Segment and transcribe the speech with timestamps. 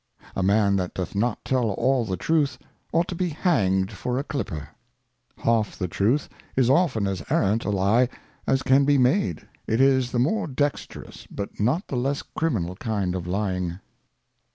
[0.35, 2.57] A Man that doth not tell all the Truth,
[2.91, 4.69] ought to be hanged for a Clipper.
[5.37, 8.09] Half the Truth is often as arrant a Lye,
[8.47, 9.47] as can be made.
[9.67, 13.79] It is the more dexterous, but not the less criminal kind of Lying.